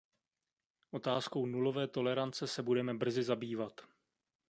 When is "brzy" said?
2.93-3.23